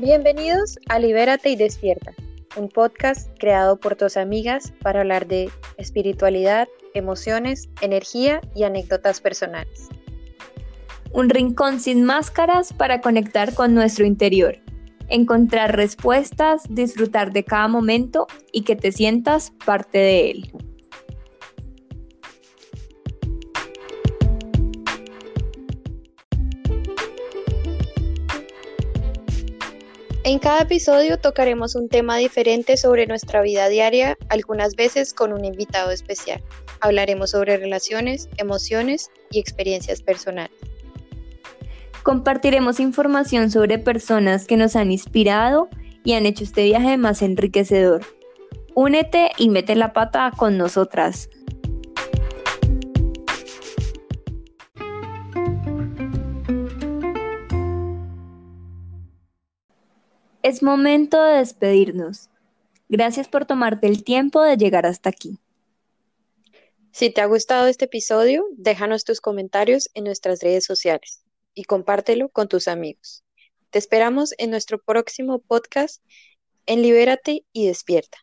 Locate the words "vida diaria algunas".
33.40-34.76